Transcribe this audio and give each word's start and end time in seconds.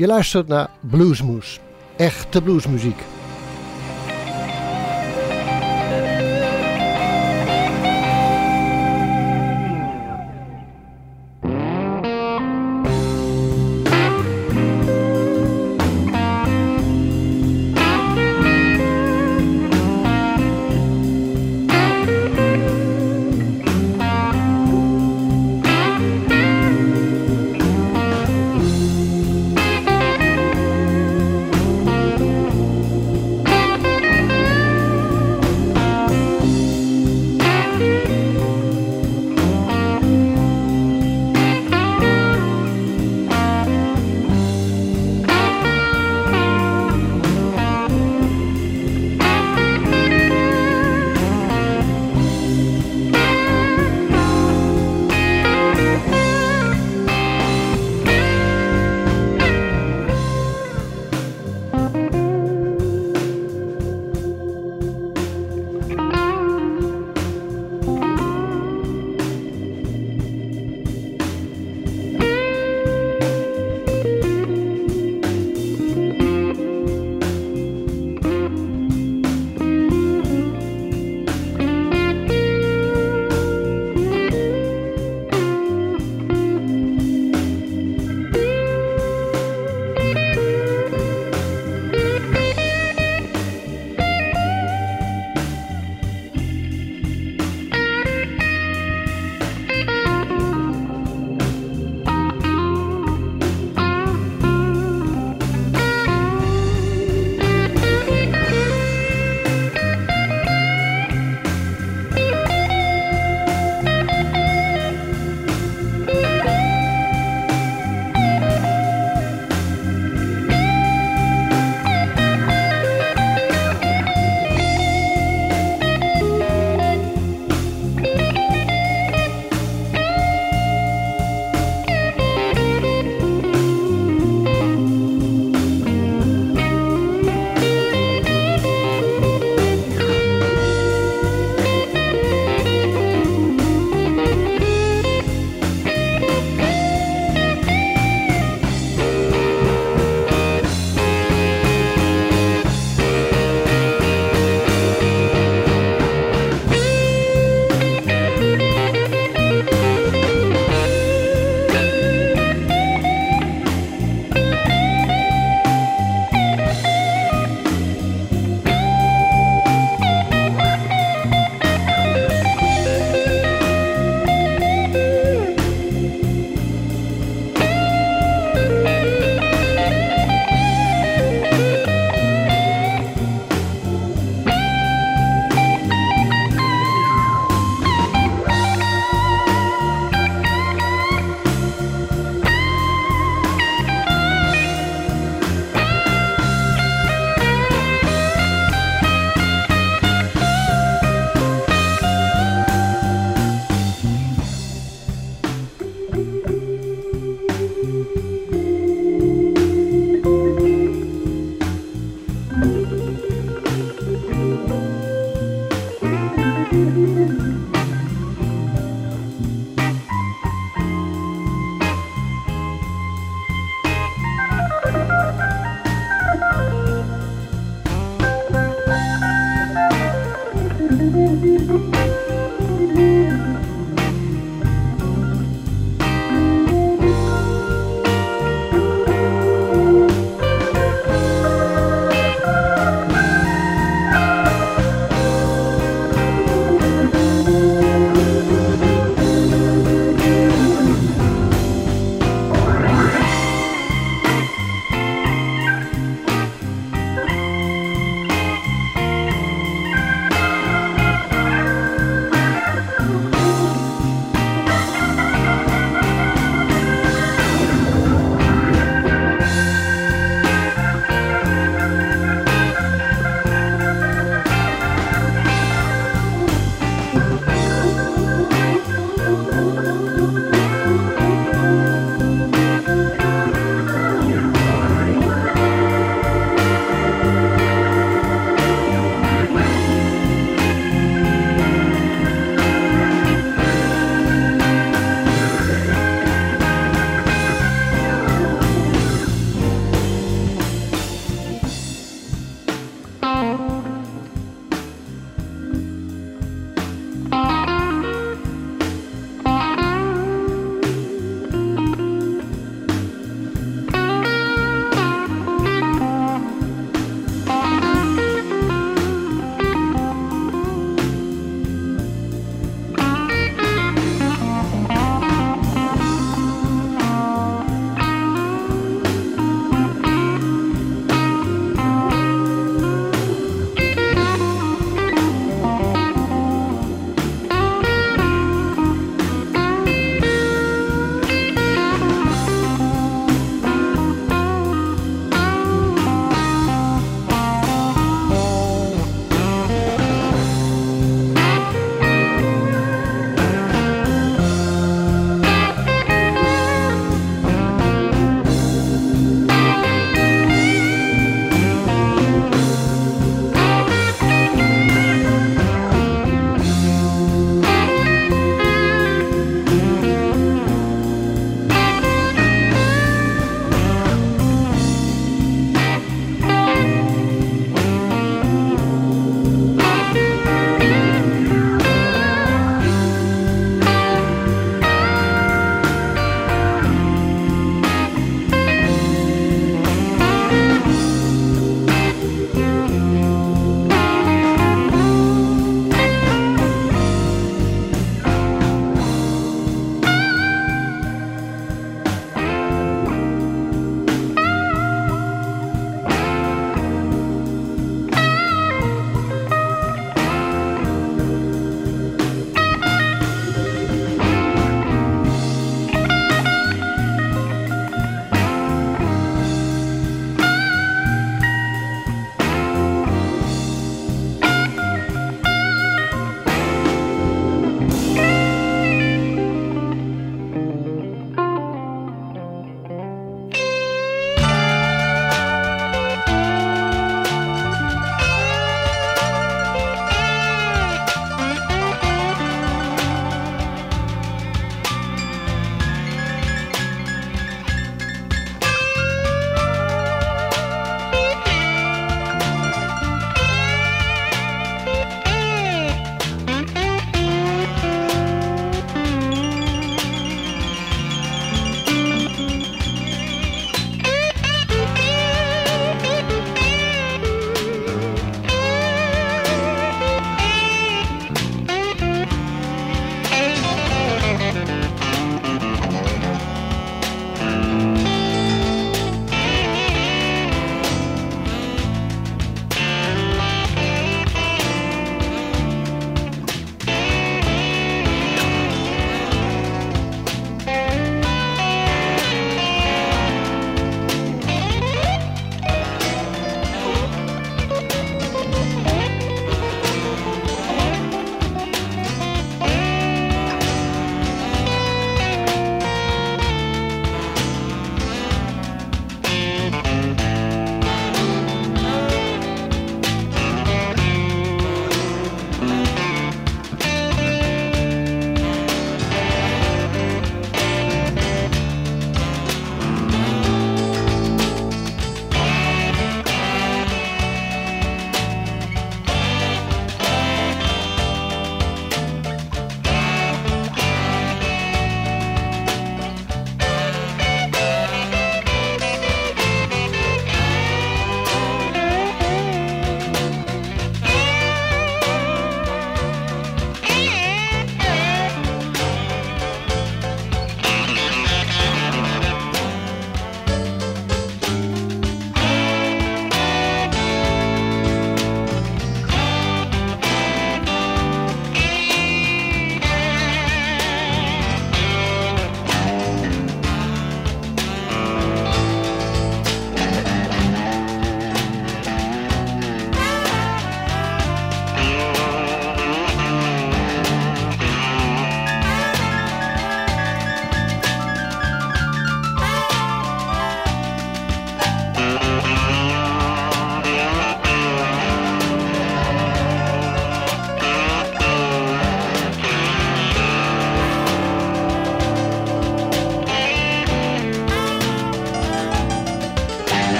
Je 0.00 0.06
luistert 0.06 0.48
naar 0.48 0.70
Bluesmoes. 0.80 1.60
Echte 1.96 2.42
bluesmuziek. 2.42 3.02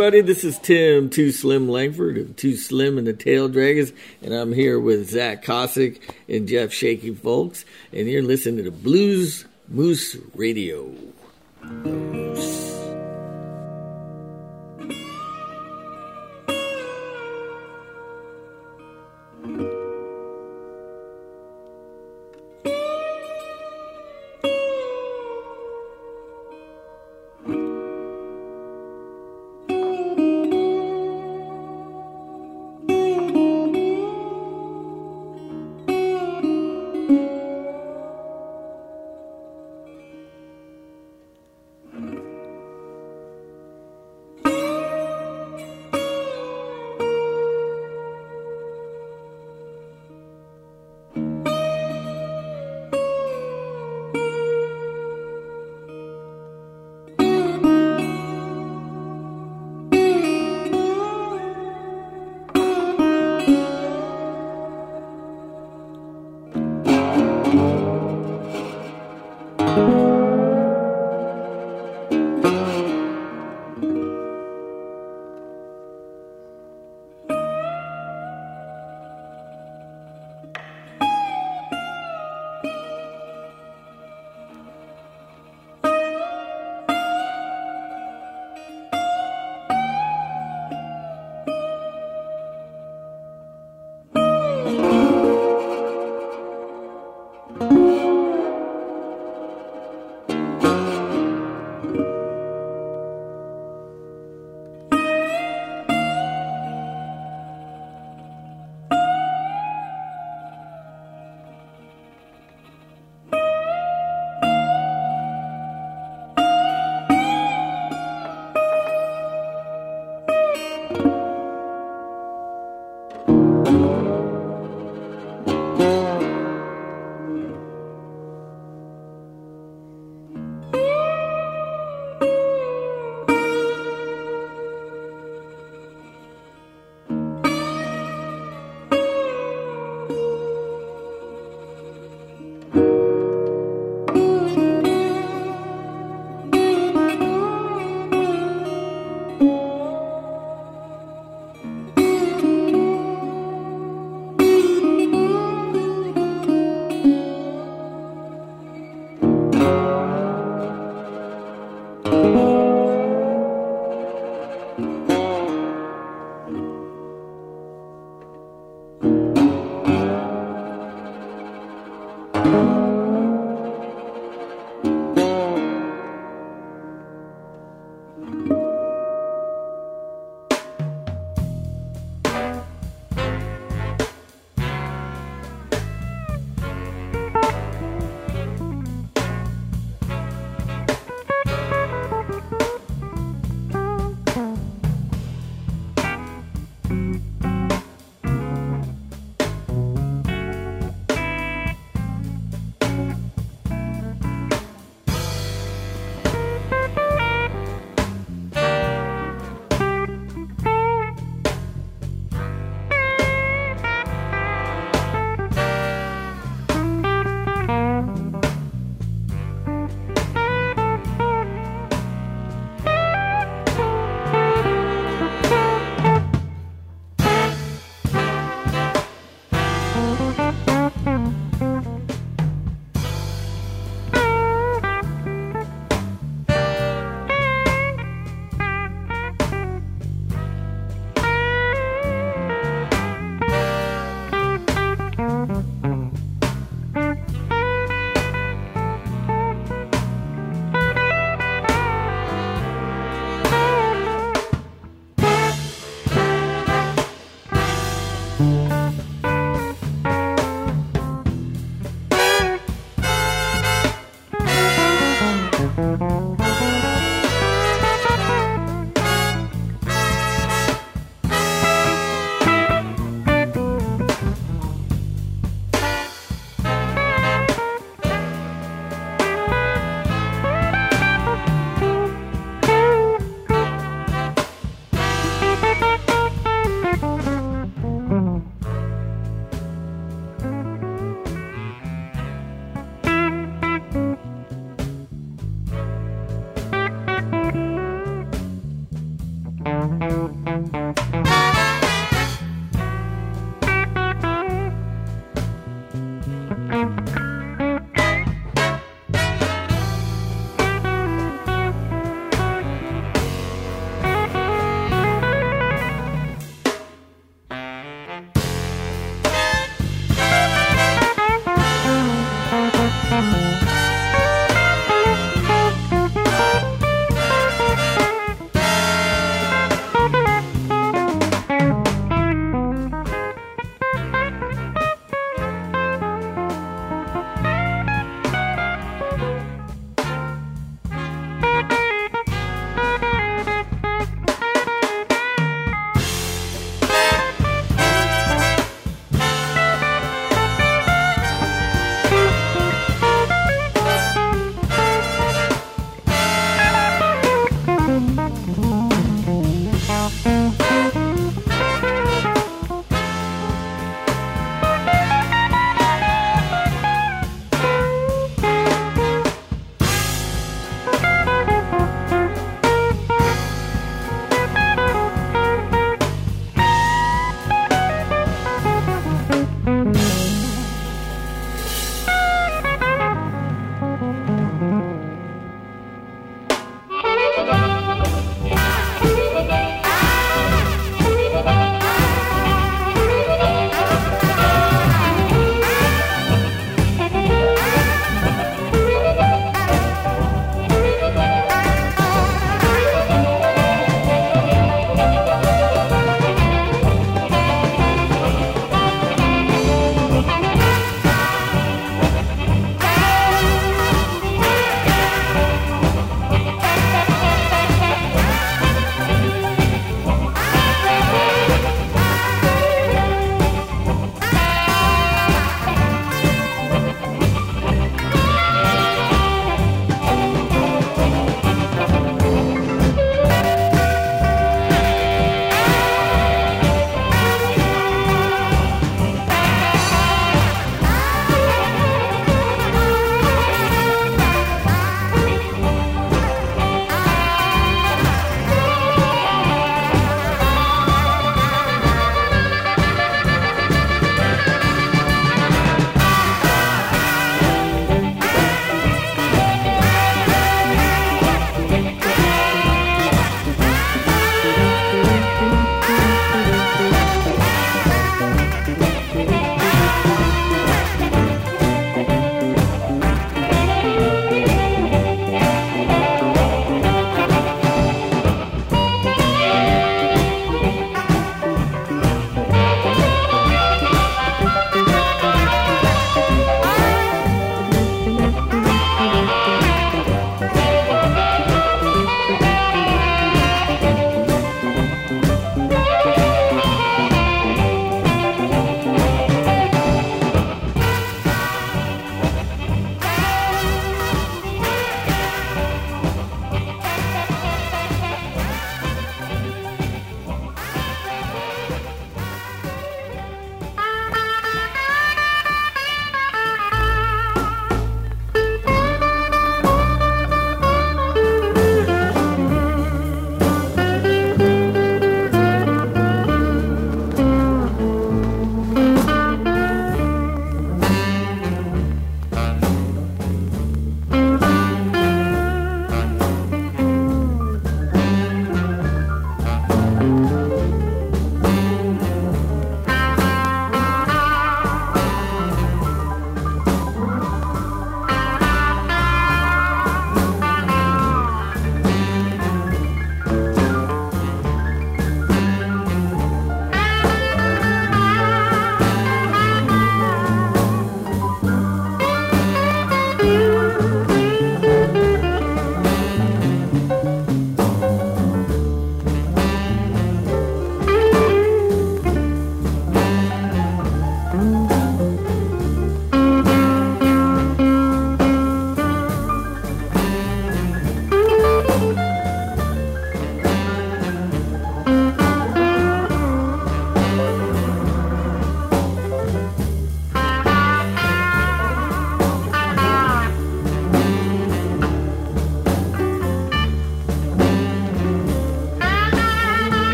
Everybody. 0.00 0.20
This 0.20 0.44
is 0.44 0.60
Tim 0.60 1.10
Too 1.10 1.32
Slim 1.32 1.68
Langford 1.68 2.18
of 2.18 2.36
Too 2.36 2.54
Slim 2.54 2.98
and 2.98 3.06
the 3.08 3.12
Tail 3.12 3.48
Dragons, 3.48 3.92
and 4.22 4.32
I'm 4.32 4.52
here 4.52 4.78
with 4.78 5.10
Zach 5.10 5.42
Cossack 5.42 6.14
and 6.28 6.46
Jeff 6.46 6.72
Shaky 6.72 7.12
Folks, 7.12 7.64
and 7.92 8.06
you're 8.06 8.22
listening 8.22 8.64
to 8.64 8.70
Blues 8.70 9.44
Moose 9.66 10.16
Radio. 10.36 10.94
Moose. 11.64 12.57